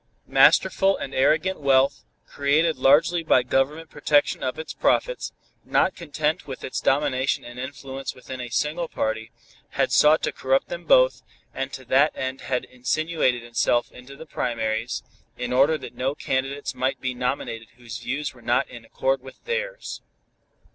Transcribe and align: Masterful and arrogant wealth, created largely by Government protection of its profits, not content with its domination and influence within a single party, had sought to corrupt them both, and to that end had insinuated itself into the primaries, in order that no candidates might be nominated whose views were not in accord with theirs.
Masterful 0.25 0.97
and 0.97 1.13
arrogant 1.13 1.59
wealth, 1.59 2.05
created 2.25 2.75
largely 2.75 3.21
by 3.23 3.43
Government 3.43 3.91
protection 3.91 4.41
of 4.41 4.57
its 4.57 4.73
profits, 4.73 5.31
not 5.63 5.95
content 5.95 6.47
with 6.47 6.63
its 6.63 6.79
domination 6.81 7.43
and 7.45 7.59
influence 7.59 8.15
within 8.15 8.41
a 8.41 8.49
single 8.49 8.87
party, 8.87 9.29
had 9.77 9.91
sought 9.91 10.23
to 10.23 10.31
corrupt 10.31 10.69
them 10.69 10.85
both, 10.85 11.21
and 11.53 11.71
to 11.73 11.85
that 11.85 12.17
end 12.17 12.41
had 12.41 12.65
insinuated 12.65 13.43
itself 13.43 13.91
into 13.91 14.15
the 14.15 14.25
primaries, 14.25 15.03
in 15.37 15.53
order 15.53 15.77
that 15.77 15.93
no 15.93 16.15
candidates 16.15 16.73
might 16.73 16.99
be 16.99 17.13
nominated 17.13 17.67
whose 17.77 17.99
views 17.99 18.33
were 18.33 18.41
not 18.41 18.67
in 18.69 18.83
accord 18.83 19.21
with 19.21 19.43
theirs. 19.43 20.01